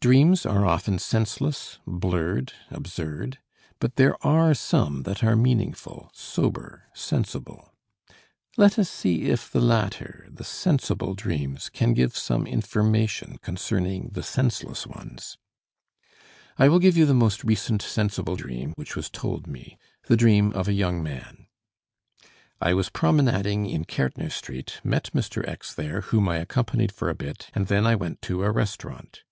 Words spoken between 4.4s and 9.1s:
some that are meaningful, sober, sensible. Let us